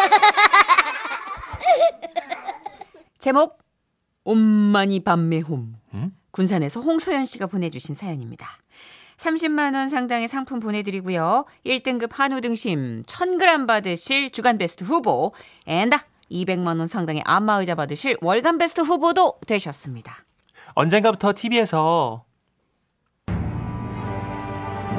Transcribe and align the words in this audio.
제목 3.18 3.58
옴마니 4.24 5.00
밤매홈 5.00 5.76
음? 5.94 6.16
군산에서 6.30 6.80
홍소연 6.80 7.24
씨가 7.24 7.46
보내주신 7.46 7.94
사연입니다. 7.94 8.46
30만 9.18 9.74
원 9.74 9.88
상당의 9.88 10.28
상품 10.28 10.60
보내드리고요. 10.60 11.44
1등급 11.66 12.10
한우 12.12 12.40
등심 12.40 13.02
1000g 13.02 13.66
받으실 13.66 14.30
주간 14.30 14.56
베스트 14.56 14.84
후보 14.84 15.34
앤다 15.66 16.04
200만 16.30 16.78
원 16.78 16.86
상당의 16.86 17.22
안마의자 17.26 17.74
받으실 17.74 18.16
월간 18.22 18.56
베스트 18.58 18.80
후보도 18.80 19.34
되셨습니다. 19.46 20.14
언젠가부터 20.74 21.32
TV에서 21.34 22.24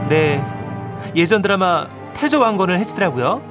네 0.10 0.44
예전 1.16 1.42
드라마 1.42 1.88
태조 2.14 2.40
왕건을 2.40 2.78
해주더라고요. 2.80 3.50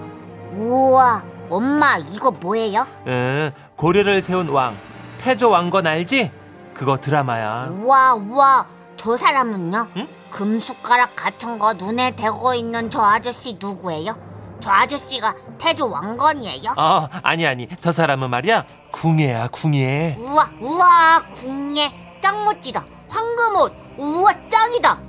우와, 0.56 1.24
엄마 1.50 1.98
이거 1.98 2.30
뭐예요? 2.30 2.86
응, 3.06 3.50
고려를 3.76 4.22
세운 4.22 4.48
왕 4.48 4.78
태조 5.18 5.50
왕건 5.50 5.86
알지? 5.86 6.30
그거 6.72 6.96
드라마야. 6.96 7.68
우와, 7.72 8.14
우와, 8.14 8.66
저 8.96 9.16
사람은요? 9.16 9.88
응? 9.96 10.08
금숟가락 10.30 11.14
같은 11.16 11.58
거 11.58 11.74
눈에 11.74 12.12
대고 12.16 12.54
있는 12.54 12.88
저 12.88 13.02
아저씨 13.02 13.58
누구예요? 13.60 14.14
저 14.60 14.70
아저씨가 14.70 15.34
태조 15.58 15.90
왕건이에요? 15.90 16.74
어 16.76 17.08
아니 17.22 17.46
아니 17.46 17.66
저 17.80 17.90
사람은 17.92 18.30
말이야 18.30 18.64
궁예야 18.92 19.48
궁예. 19.48 20.16
우와, 20.18 20.50
우와, 20.60 21.22
궁예, 21.30 21.90
짱 22.22 22.44
멋지다. 22.44 22.84
황금옷, 23.08 23.72
우와, 23.98 24.32
짱이다. 24.48 25.00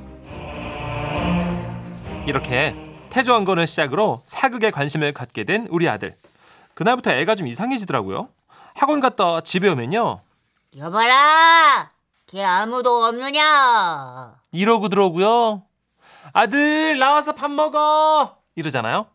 이렇게 2.25 2.75
태조 3.09 3.33
왕건을 3.33 3.67
시작으로 3.67 4.21
사극에 4.23 4.71
관심을 4.71 5.11
갖게 5.13 5.43
된 5.43 5.67
우리 5.69 5.87
아들. 5.89 6.15
그날부터 6.81 7.11
애가 7.11 7.35
좀 7.35 7.45
이상해지더라고요. 7.45 8.29
학원 8.73 9.01
갔다 9.01 9.41
집에 9.41 9.69
오면요 9.69 10.19
여봐라, 10.75 11.91
걔 12.25 12.43
아무도 12.43 13.03
없느냐? 13.03 14.39
이러고 14.51 14.89
들어오고요. 14.89 15.61
아들 16.33 16.97
나와서 16.97 17.33
밥 17.33 17.51
먹어 17.51 18.35
이러잖아요. 18.55 19.05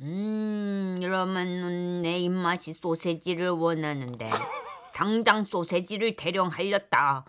음, 0.00 0.98
이러면 1.00 2.02
내 2.02 2.18
입맛이 2.18 2.72
소세지를 2.72 3.50
원하는데 3.50 4.28
당장 4.92 5.44
소세지를 5.44 6.16
대령 6.16 6.48
하렸다. 6.48 7.24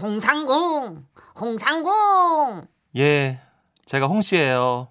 홍상궁, 0.00 1.06
홍상궁. 1.40 2.66
예, 2.96 3.40
제가 3.86 4.06
홍씨예요. 4.08 4.88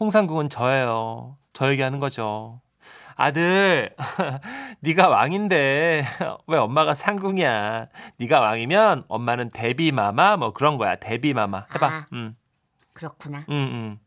홍상궁은 0.00 0.48
저예요. 0.48 1.36
저 1.52 1.70
얘기하는 1.70 2.00
거죠. 2.00 2.62
아들, 3.16 3.94
네가 4.80 5.08
왕인데 5.08 6.04
왜 6.46 6.58
엄마가 6.58 6.94
상궁이야? 6.94 7.88
네가 8.18 8.40
왕이면 8.40 9.04
엄마는 9.08 9.50
데비마마 9.50 10.36
뭐 10.36 10.52
그런 10.52 10.78
거야. 10.78 10.96
데비마마. 10.96 11.66
해봐. 11.74 11.86
아. 11.86 12.06
응, 12.12 12.36
그렇구나. 12.92 13.44
응, 13.48 13.54
응. 13.54 13.98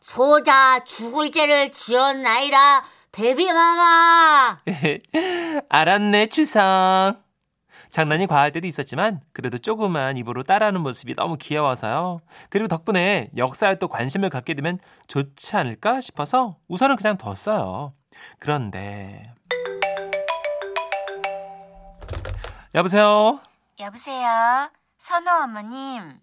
소자 0.00 0.82
죽을 0.84 1.30
죄를 1.30 1.72
지었나이다. 1.72 2.84
데비마마. 3.12 4.60
알았네, 5.68 6.26
추상. 6.26 7.22
장난이 7.90 8.28
과할 8.28 8.52
때도 8.52 8.66
있었지만 8.68 9.20
그래도 9.32 9.58
조그만 9.58 10.16
입으로 10.16 10.44
따라하는 10.44 10.80
모습이 10.80 11.14
너무 11.14 11.36
귀여워서요. 11.36 12.20
그리고 12.48 12.68
덕분에 12.68 13.30
역사에 13.36 13.76
또 13.76 13.88
관심을 13.88 14.30
갖게 14.30 14.54
되면 14.54 14.78
좋지 15.08 15.56
않을까 15.56 16.00
싶어서 16.00 16.56
우선은 16.68 16.96
그냥 16.96 17.18
뒀어요. 17.18 17.92
그런데 18.38 19.32
여보세요. 22.74 23.40
여보세요. 23.78 24.70
선호 24.98 25.30
어머님. 25.44 26.20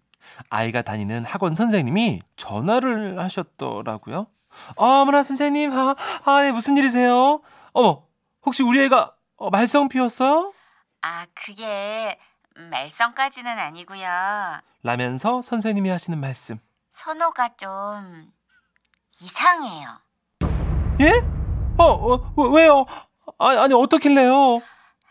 아이가 0.49 0.81
다니는 0.81 1.25
학원 1.25 1.55
선생님이 1.55 2.21
전화를 2.35 3.19
하셨더라고요. 3.19 4.27
어, 4.75 4.85
어머나 4.85 5.23
선생님, 5.23 5.71
아, 5.73 5.95
아, 6.25 6.41
네, 6.41 6.51
무슨 6.51 6.77
일이세요? 6.77 7.41
어머, 7.73 8.03
혹시 8.45 8.63
우리 8.63 8.81
애가 8.83 9.13
어, 9.37 9.49
말썽 9.49 9.89
피웠어요? 9.89 10.53
아, 11.01 11.25
그게 11.33 12.17
말썽까지는 12.55 13.59
아니고요. 13.59 14.07
라면서 14.83 15.41
선생님이 15.41 15.89
하시는 15.89 16.19
말씀. 16.19 16.59
선호가 16.95 17.49
좀 17.57 18.31
이상해요. 19.21 19.99
예? 21.01 21.36
어, 21.77 22.13
어 22.35 22.41
왜요? 22.49 22.85
아니, 23.39 23.57
아니 23.57 23.73
어떻길래요? 23.73 24.61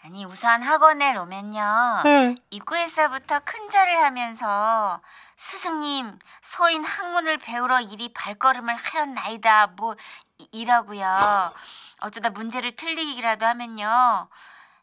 아니, 0.05 0.25
우선 0.25 0.63
학원에 0.63 1.17
오면요. 1.17 2.03
예. 2.07 2.35
입구에서부터 2.51 3.41
큰 3.45 3.69
절을 3.69 4.03
하면서 4.03 5.01
스승님, 5.37 6.19
소인 6.43 6.85
학문을 6.85 7.39
배우러 7.39 7.81
이리 7.81 8.13
발걸음을 8.13 8.75
하였나이다. 8.77 9.69
뭐 9.77 9.97
이- 10.39 10.49
이러고요. 10.53 11.53
어쩌다 12.03 12.31
문제를 12.31 12.77
틀리기라도 12.77 13.47
하면요. 13.47 14.29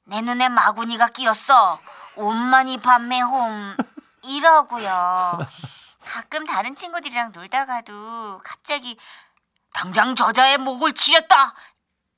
내 0.05 0.19
눈에 0.21 0.49
마구니가 0.49 1.07
끼었어. 1.09 1.79
온만이 2.17 2.81
밤매홈 2.81 3.77
이러고요. 4.23 5.39
가끔 6.05 6.45
다른 6.45 6.75
친구들이랑 6.75 7.31
놀다가도 7.31 8.41
갑자기 8.43 8.97
당장 9.73 10.15
저자의 10.15 10.57
목을 10.57 10.93
치렸다. 10.93 11.53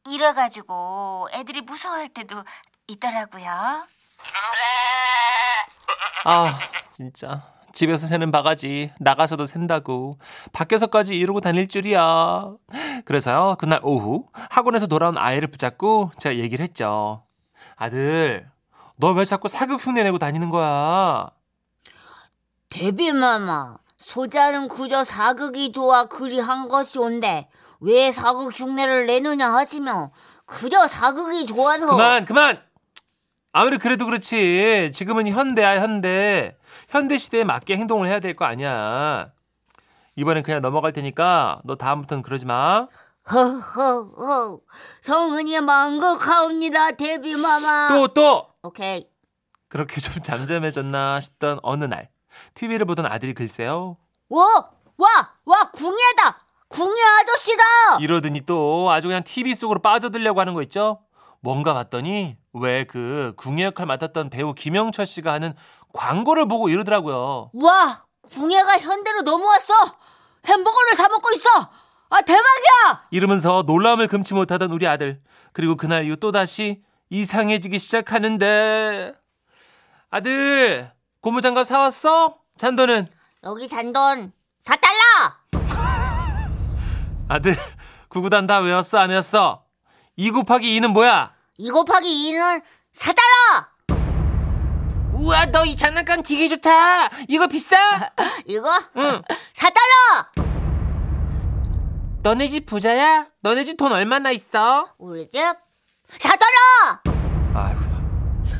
이래가지고 0.07 1.29
애들이 1.33 1.61
무서워할 1.61 2.09
때도 2.09 2.43
있더라고요. 2.88 3.88
아, 6.25 6.59
진짜. 6.91 7.53
집에서 7.73 8.07
새는 8.07 8.31
바가지, 8.31 8.94
나가서도 8.99 9.45
샌다고. 9.45 10.17
밖에서까지 10.53 11.17
이러고 11.17 11.41
다닐 11.41 11.67
줄이야. 11.67 12.53
그래서요, 13.03 13.57
그날 13.59 13.81
오후, 13.83 14.27
학원에서 14.49 14.88
돌아온 14.88 15.17
아이를 15.17 15.49
붙잡고 15.49 16.11
제가 16.17 16.38
얘기를 16.38 16.63
했죠. 16.63 17.23
아들, 17.75 18.49
너 18.95 19.11
왜 19.11 19.25
자꾸 19.25 19.49
사극 19.49 19.85
흉내 19.85 20.03
내고 20.03 20.17
다니는 20.19 20.49
거야? 20.51 21.29
데비마마. 22.69 23.77
소자는 23.97 24.67
그저 24.69 25.03
사극이 25.03 25.71
좋아 25.73 26.05
그리 26.05 26.39
한 26.39 26.69
것이 26.69 26.99
온데 26.99 27.49
왜 27.80 28.12
사극 28.12 28.52
흉내를 28.58 29.06
내느냐 29.06 29.53
하시며 29.53 30.12
그저 30.46 30.88
사극이 30.88 31.46
좋아서 31.46 31.88
그만, 31.88 32.25
그만! 32.25 32.62
아무리 33.52 33.78
그래도 33.78 34.06
그렇지. 34.06 34.91
지금은 34.94 35.28
현대야, 35.28 35.81
현대. 35.81 36.58
현대 36.90 37.18
시대에 37.18 37.44
맞게 37.44 37.78
행동을 37.78 38.08
해야 38.08 38.19
될 38.19 38.36
거 38.36 38.46
아니야. 38.46 39.31
이번엔 40.18 40.44
그냥 40.44 40.62
넘어갈 40.62 40.91
테니까 40.94 41.62
너 41.63 41.75
다음부터는 41.75 42.22
그러지 42.22 42.46
마. 42.46 42.88
허허허 43.31 44.59
성은이 45.02 45.59
망극하옵니다 45.62 46.92
데비마마 46.92 47.88
또, 47.90 48.07
또! 48.13 48.47
오케이 48.62 49.07
그렇게 49.68 50.00
좀 50.00 50.22
잠잠해졌나 50.22 51.19
싶던 51.19 51.59
어느 51.63 51.86
날 51.86 52.09
TV를 52.53 52.86
보던 52.86 53.07
아들이 53.07 53.34
글쎄요 53.34 53.97
와와와 54.30 55.72
궁예다 55.74 56.44
궁예 56.75 57.02
아저씨다! 57.22 57.63
이러더니 58.02 58.41
또 58.41 58.90
아주 58.91 59.08
그냥 59.08 59.24
TV 59.24 59.56
속으로 59.56 59.81
빠져들려고 59.81 60.41
하는 60.41 60.53
거 60.53 60.62
있죠? 60.63 61.00
뭔가 61.40 61.74
봤더니 61.74 62.36
왜 62.53 62.84
그 62.86 63.34
궁예 63.38 63.66
역할 63.66 63.86
맡았던 63.86 64.30
배우 64.30 64.53
김영철 64.53 65.06
씨가 65.06 65.31
하는 65.31 65.53
광고를 65.94 66.47
보고 66.50 66.68
이러더라고요. 66.68 67.52
와 67.53 68.03
궁예가 68.34 68.80
현대로 68.80 69.22
넘어왔어! 69.22 69.74
햄버거를 70.48 70.95
사 70.95 71.07
먹고 71.07 71.31
있어! 71.36 71.50
아 72.10 72.22
대박이야! 72.22 73.07
이러면서 73.12 73.63
놀라움을 73.66 74.07
금치 74.07 74.33
못하던 74.33 74.69
우리 74.71 74.86
아들. 74.88 75.21
그리고 75.54 75.78
그날 75.78 76.04
이후 76.04 76.18
또다시 76.18 76.83
이상해지기 77.10 77.80
시작하는데. 77.80 79.13
아들 80.10 80.92
고무장갑 81.21 81.66
사왔어? 81.66 82.38
잔돈은? 82.57 83.07
여기 83.44 83.68
잔돈 83.69 84.33
4달러 84.63 85.05
아들 87.27 87.56
구구단 88.10 88.48
다 88.48 88.60
외웠어 88.60 89.00
안 89.00 89.10
외웠어? 89.10 89.63
2 90.16 90.31
곱하기 90.31 90.80
2는 90.80 90.88
뭐야? 90.89 91.33
2 91.57 91.69
곱하기 91.72 92.07
2는 92.33 92.62
4달러 92.94 93.66
우와 95.13 95.45
너 95.48 95.66
이 95.66 95.75
장난감 95.75 96.22
되게 96.24 96.48
좋다 96.50 97.10
이거 97.27 97.48
비싸? 97.48 97.77
이거 98.45 98.68
응 98.98 99.22
4달러 99.54 100.45
너네 102.22 102.48
집 102.48 102.66
부자야? 102.66 103.28
너네 103.42 103.63
집 103.63 103.78
돈 103.78 103.92
얼마나 103.92 104.31
있어? 104.31 104.88
우리 104.98 105.30
집 105.30 105.39
4달러 106.10 107.56
아휴 107.56 107.75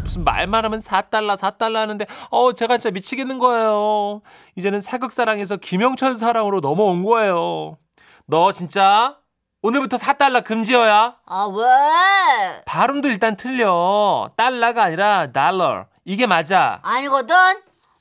무슨 0.04 0.24
말만 0.24 0.66
하면 0.66 0.82
4달러 0.82 1.38
4달러 1.38 1.76
하는데 1.76 2.06
어 2.32 2.54
제가 2.54 2.78
진짜 2.78 2.92
미치겠는 2.92 3.40
거예요 3.40 4.22
이제는 4.56 4.82
사극사랑에서 4.82 5.58
김영철 5.58 6.16
사랑으로 6.18 6.62
넘어온 6.62 7.04
거예요 7.04 7.78
너 8.28 8.52
진짜 8.52 9.18
오늘부터 9.62 9.98
4달러 9.98 10.44
금지어야. 10.44 11.16
아, 11.26 11.46
왜? 11.56 12.62
발음도 12.66 13.08
일단 13.08 13.36
틀려. 13.36 14.32
달러가 14.36 14.84
아니라 14.84 15.32
달러. 15.32 15.88
이게 16.06 16.28
맞아. 16.28 16.80
아니거든. 16.84 17.36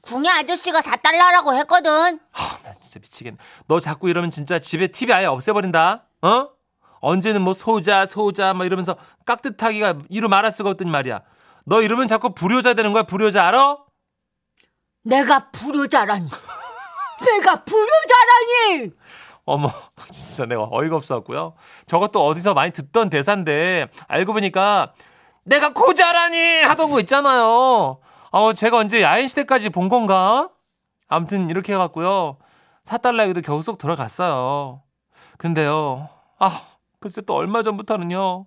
궁예 0.02 0.28
아저씨가 0.28 0.80
4달러라고 0.80 1.54
했거든. 1.54 2.20
하, 2.32 2.58
나 2.62 2.74
진짜 2.80 3.00
미치겠네. 3.00 3.38
너 3.66 3.80
자꾸 3.80 4.10
이러면 4.10 4.30
진짜 4.30 4.58
집에 4.58 4.88
TV 4.88 5.14
아예 5.14 5.26
없애버린다. 5.26 6.04
어? 6.22 6.48
언제는 7.00 7.40
뭐 7.42 7.54
소자 7.54 8.04
소자 8.04 8.52
막 8.54 8.64
이러면서 8.66 8.96
깍듯하기가 9.24 9.94
이루 10.10 10.28
말할 10.28 10.52
수가 10.52 10.70
없더니 10.70 10.90
말이야. 10.90 11.20
너 11.66 11.80
이러면 11.80 12.06
자꾸 12.06 12.34
불효자 12.34 12.74
되는 12.74 12.92
거야 12.92 13.04
불효자 13.04 13.46
알아? 13.46 13.78
내가 15.02 15.50
불효자라니. 15.50 16.28
내가 17.24 17.64
불효자라니. 17.64 18.90
어머 19.44 19.70
진짜 20.12 20.46
내가 20.46 20.68
어이가 20.70 20.96
없어갖고요. 20.96 21.54
저것도 21.86 22.26
어디서 22.26 22.54
많이 22.54 22.72
듣던 22.72 23.10
대사인데 23.10 23.88
알고 24.08 24.32
보니까 24.32 24.92
내가 25.44 25.72
고자라니 25.72 26.62
하던 26.62 26.90
거 26.90 27.00
있잖아요. 27.00 27.98
어 28.30 28.52
제가 28.54 28.78
언제 28.78 29.02
야인 29.02 29.28
시대까지 29.28 29.70
본 29.70 29.88
건가? 29.88 30.48
아무튼 31.08 31.50
이렇게 31.50 31.74
해갖고요. 31.74 32.38
사달라기도 32.84 33.42
겨우 33.42 33.62
쏙 33.62 33.78
들어갔어요. 33.78 34.82
근데요. 35.38 36.08
아 36.38 36.62
글쎄 37.00 37.20
또 37.22 37.34
얼마 37.34 37.62
전부터는요. 37.62 38.46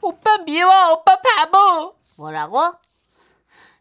오빠 0.00 0.38
미워 0.38 0.92
오빠 0.92 1.18
바보. 1.20 1.94
뭐라고? 2.16 2.60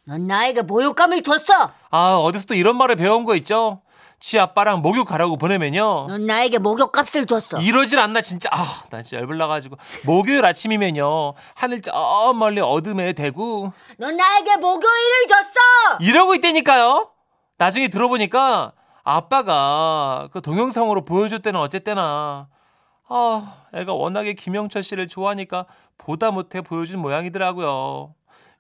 넌 0.06 0.26
나에게 0.28 0.62
모욕감을 0.62 1.22
줬어. 1.24 1.72
아 1.90 2.16
어디서 2.16 2.46
또 2.46 2.54
이런 2.54 2.78
말을 2.78 2.96
배운 2.96 3.26
거 3.26 3.36
있죠? 3.36 3.82
지 4.19 4.40
아빠랑 4.40 4.81
목욕 4.81 5.06
가라고 5.08 5.38
보내면요. 5.38 6.08
넌 6.10 6.25
나에게 6.25 6.58
목욕값을 6.58 7.28
줬어. 7.28 7.60
이러질 7.60 8.00
않나 8.00 8.22
진짜. 8.22 8.50
아 8.52 8.84
나 8.90 9.04
진짜 9.04 9.18
열불나가지고. 9.22 9.78
목요일 10.06 10.44
아침이면요. 10.46 11.34
하늘 11.54 11.81
저 11.81 12.34
멀리 12.36 12.60
어둠에 12.60 13.14
대고 13.14 13.72
넌 14.00 14.18
나에게 14.18 14.58
목요일을 14.58 15.28
줬어. 15.28 15.98
이러고 16.02 16.34
있다니까요. 16.36 17.12
나중에 17.58 17.88
들어보니까 17.90 18.72
아빠가 19.04 20.28
그 20.34 20.42
동영상으로 20.42 21.06
보여줄 21.06 21.42
때는 21.42 21.60
어쨌대나. 21.60 22.48
아 23.10 23.54
애가 23.74 23.94
워낙에 23.94 24.34
김영철 24.34 24.84
씨를 24.84 25.08
좋아하니까 25.08 25.66
보다 25.98 26.30
못해 26.31 26.60
보여준 26.60 27.00
모양이더라고요 27.00 28.13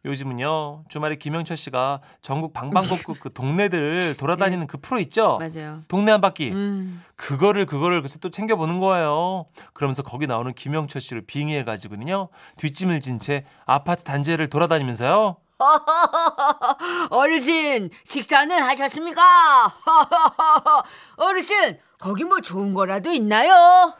요즘은요 0.07 0.85
주말에 0.89 1.15
김영철 1.17 1.55
씨가 1.57 1.99
전국 2.21 2.53
방방곡곡 2.53 3.19
그 3.21 3.31
동네들 3.33 4.15
돌아다니는 4.17 4.65
그 4.67 4.77
프로 4.81 4.99
있죠 5.01 5.37
맞아요. 5.39 5.81
동네 5.87 6.11
한 6.11 6.21
바퀴 6.21 6.51
음. 6.51 7.03
그거를 7.15 7.65
그거를 7.65 8.01
글쎄 8.01 8.17
또 8.21 8.29
챙겨 8.31 8.55
보는 8.55 8.79
거예요. 8.79 9.45
그러면서 9.73 10.01
거기 10.01 10.25
나오는 10.27 10.53
김영철 10.53 11.01
씨를 11.01 11.25
빙의해 11.25 11.63
가지고는요 11.63 12.29
뒷짐을 12.57 13.01
진 13.01 13.19
채 13.19 13.45
아파트 13.65 14.03
단지를 14.03 14.47
돌아다니면서요. 14.49 15.37
어르신 17.09 17.89
식사는 18.03 18.61
하셨습니까? 18.61 19.21
어르신 21.17 21.77
거기 21.99 22.23
뭐 22.25 22.39
좋은 22.41 22.73
거라도 22.75 23.11
있나요? 23.11 23.93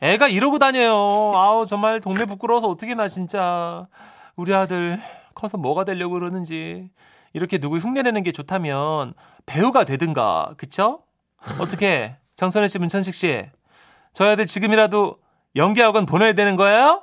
애가 0.00 0.28
이러고 0.28 0.58
다녀요. 0.58 0.92
아우 1.34 1.66
정말 1.66 2.00
동네 2.02 2.26
부끄러워서 2.26 2.68
어떻게 2.68 2.94
나 2.94 3.08
진짜 3.08 3.86
우리 4.36 4.54
아들 4.54 5.00
커서 5.34 5.56
뭐가 5.56 5.84
되려고 5.84 6.14
그러는지 6.14 6.90
이렇게 7.32 7.58
누구 7.58 7.78
흉내내는 7.78 8.22
게 8.22 8.32
좋다면 8.32 9.14
배우가 9.46 9.84
되든가 9.84 10.54
그쵸? 10.56 11.00
어떻게 11.58 12.16
정선혜 12.36 12.68
씨 12.68 12.78
문천식 12.78 13.14
씨 13.14 13.46
저희 14.12 14.30
아들 14.30 14.46
지금이라도 14.46 15.18
연기학원 15.56 16.06
보내야 16.06 16.34
되는 16.34 16.56
거예요? 16.56 17.02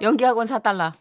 연기학원 0.00 0.46
4달러. 0.46 0.92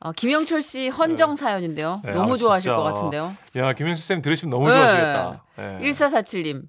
어, 0.00 0.12
김영철 0.12 0.62
씨 0.62 0.88
헌정 0.88 1.34
사연인데요. 1.36 2.00
네, 2.04 2.12
너무 2.12 2.34
아, 2.34 2.36
좋아하실 2.36 2.70
진짜. 2.70 2.76
것 2.76 2.82
같은데요. 2.82 3.36
야 3.56 3.72
김영수 3.72 4.04
쌤 4.06 4.22
들으시면 4.22 4.50
너무 4.50 4.68
네. 4.68 4.74
좋아하시겠다. 4.74 5.44
네. 5.56 5.78
1447님. 5.80 6.62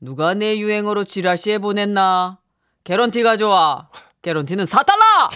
누가 0.00 0.34
내 0.34 0.58
유행어로 0.58 1.04
지라시에 1.04 1.58
보냈나? 1.58 2.38
개런티가 2.84 3.36
좋아. 3.36 3.88
개런티는 4.24 4.64
4달러! 4.64 5.30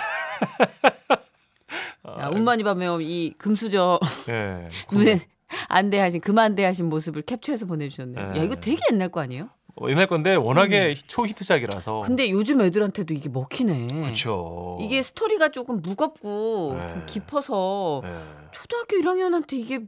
야, 2.19 2.31
운만이 2.33 2.65
밤에 2.65 2.87
이 3.03 3.35
금수저 3.37 4.01
네. 4.27 4.69
눈에 4.91 5.29
안대하신, 5.69 6.23
금안대하신 6.23 6.89
모습을 6.89 7.23
캡처해서 7.23 7.67
보내주셨네요. 7.67 8.33
네. 8.33 8.41
야, 8.41 8.43
이거 8.43 8.57
되게 8.57 8.79
옛날 8.91 9.11
거 9.11 9.21
아니에요? 9.21 9.51
어, 9.77 9.89
옛날 9.91 10.07
건데 10.07 10.35
워낙에 10.35 10.95
초히트작이라서. 11.07 12.01
음. 12.01 12.03
근데 12.03 12.31
요즘 12.31 12.63
애들한테도 12.63 13.13
이게 13.13 13.29
먹히네. 13.29 13.89
그렇죠. 14.05 14.79
이게 14.81 15.03
스토리가 15.03 15.51
조금 15.51 15.77
무겁고 15.77 16.75
네. 16.79 16.89
좀 16.89 17.07
깊어서 17.07 18.01
네. 18.03 18.11
초등학교 18.53 18.97
1학년한테 18.97 19.53
이게 19.53 19.81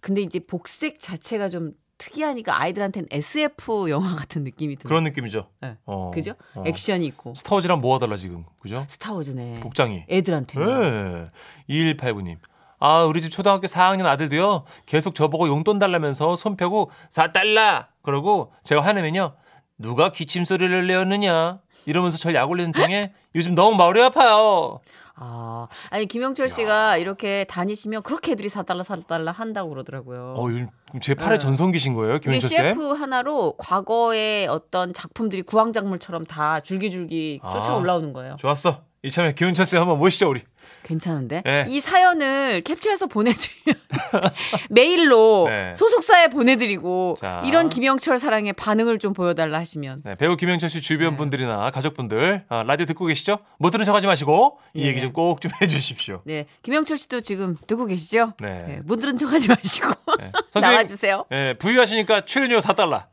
근데 0.00 0.22
이제 0.22 0.40
복색 0.40 0.98
자체가 0.98 1.50
좀 1.50 1.72
특이하니까 1.98 2.60
아이들한테는 2.60 3.08
SF 3.10 3.88
영화 3.90 4.14
같은 4.14 4.44
느낌이 4.44 4.76
드는 4.76 4.88
그런 4.88 5.04
느낌이죠. 5.04 5.48
네. 5.60 5.76
어. 5.86 6.10
그죠? 6.12 6.34
어. 6.54 6.64
액션이 6.66 7.06
있고 7.06 7.34
스타워즈랑 7.34 7.80
뭐가 7.80 7.98
달라 7.98 8.16
지금 8.16 8.44
그죠? 8.60 8.84
스타워즈네. 8.88 9.60
복장이. 9.60 10.04
애들한테는 10.08 11.24
네. 11.68 11.94
2189님. 11.94 12.36
아, 12.78 13.04
우리 13.04 13.22
집 13.22 13.30
초등학교 13.30 13.66
4학년 13.66 14.04
아들도요. 14.06 14.64
계속 14.84 15.14
저보고 15.14 15.48
용돈 15.48 15.78
달라면서 15.78 16.36
손 16.36 16.56
펴고 16.56 16.90
4달러. 17.10 17.86
그러고 18.02 18.52
제가 18.64 18.82
화내면요. 18.82 19.34
누가 19.78 20.10
기침 20.12 20.44
소리를 20.44 20.86
내었느냐? 20.86 21.60
이러면서 21.86 22.18
절 22.18 22.34
약올리는 22.34 22.72
통에 22.72 23.12
요즘 23.34 23.54
너무 23.54 23.76
머리 23.76 24.02
아파요. 24.02 24.80
아, 25.18 25.66
아니 25.88 26.04
김영철 26.04 26.50
씨가 26.50 26.98
이렇게 26.98 27.44
다니시면 27.48 28.02
그렇게 28.02 28.32
애들이 28.32 28.48
4달러 28.48 28.84
4달러 28.84 29.32
한다고 29.32 29.70
그러더라고요. 29.70 30.34
어, 30.36 30.50
요즘 30.50 30.68
제8의 30.92 31.30
네. 31.30 31.38
전성기신 31.38 31.94
거예요, 31.94 32.20
근데 32.20 32.38
김현철 32.38 32.50
쌤? 32.50 32.74
CF 32.74 32.92
하나로 32.92 33.54
과거의 33.56 34.46
어떤 34.46 34.92
작품들이 34.92 35.40
구황작물처럼 35.42 36.26
다 36.26 36.60
줄기줄기 36.60 37.40
쫓아 37.50 37.72
아. 37.72 37.76
올라오는 37.76 38.12
거예요. 38.12 38.36
좋았어. 38.38 38.82
이참에 39.06 39.32
김현철 39.34 39.64
쌤 39.66 39.80
한번 39.80 39.98
모시죠, 39.98 40.28
우리. 40.28 40.40
괜찮은데? 40.82 41.42
네. 41.44 41.64
이 41.68 41.80
사연을 41.80 42.60
캡처해서 42.60 43.06
보내드리면 43.08 43.74
메일로 44.70 45.46
네. 45.48 45.74
소속사에 45.74 46.28
보내드리고 46.28 47.16
자. 47.20 47.42
이런 47.44 47.68
김영철 47.68 48.18
사랑의 48.20 48.52
반응을 48.52 48.98
좀 49.00 49.12
보여달라 49.12 49.58
하시면 49.58 50.02
네, 50.04 50.14
배우 50.14 50.36
김영철 50.36 50.68
씨 50.70 50.80
주변 50.80 51.12
네. 51.12 51.16
분들이나 51.16 51.70
가족분들 51.72 52.44
어, 52.48 52.62
라디오 52.64 52.86
듣고 52.86 53.06
계시죠? 53.06 53.38
못 53.58 53.70
들은 53.70 53.84
척하지 53.84 54.06
마시고 54.06 54.58
이 54.74 54.82
네. 54.82 54.86
얘기 54.88 55.00
좀 55.00 55.12
꼭 55.12 55.40
좀 55.40 55.50
해주십시오. 55.60 56.20
네 56.24 56.46
김영철 56.62 56.98
씨도 56.98 57.20
지금 57.20 57.56
듣고 57.66 57.86
계시죠? 57.86 58.34
네. 58.40 58.64
네, 58.68 58.80
못 58.84 58.96
들은 59.00 59.16
척하지 59.16 59.48
마시고 59.48 59.88
네. 60.20 60.30
나와주세요. 60.54 61.24
네, 61.30 61.54
부유하시니까 61.54 62.26
출연료 62.26 62.60
4달러. 62.60 63.04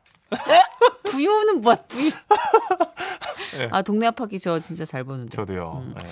부유는 1.04 1.60
뭐야 1.60 1.76
부유? 1.88 2.10
네. 3.58 3.68
아 3.70 3.82
동네 3.82 4.06
아파기 4.06 4.38
저 4.40 4.58
진짜 4.60 4.84
잘 4.84 5.04
보는데. 5.04 5.30
저도요. 5.30 5.82
음. 5.84 5.94
네. 6.00 6.08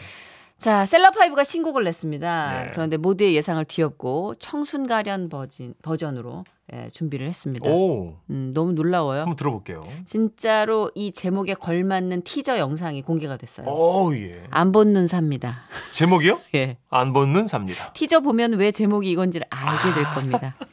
자, 0.63 0.87
셀럽파이브가 0.87 1.43
신곡을 1.43 1.83
냈습니다. 1.83 2.53
네. 2.53 2.71
그런데 2.71 2.97
모두의 2.97 3.35
예상을 3.35 3.65
뒤엎고 3.65 4.37
청순 4.39 4.87
가련 4.87 5.29
버진, 5.29 5.75
버전으로 5.83 6.45
예, 6.73 6.89
준비를 6.89 7.27
했습니다. 7.27 7.69
오, 7.69 8.15
음, 8.31 8.53
너무 8.55 8.73
놀라워요. 8.73 9.23
한번 9.23 9.35
들어볼게요. 9.35 9.83
진짜로 10.05 10.91
이 10.95 11.11
제목에 11.11 11.55
걸맞는 11.55 12.23
티저 12.23 12.59
영상이 12.59 13.03
공개가 13.03 13.37
됐어요. 13.37 13.67
오, 13.67 14.15
예. 14.15 14.45
안 14.51 14.71
본눈 14.71 15.09
삽니다. 15.09 15.63
제목이요? 15.95 16.41
예. 16.55 16.79
안 16.89 17.13
벗는 17.13 17.49
삽니다. 17.49 17.93
티저 17.93 18.21
보면 18.21 18.53
왜 18.53 18.71
제목이 18.71 19.11
이건지를 19.11 19.47
알게 19.51 19.95
될 19.95 20.05
겁니다. 20.15 20.55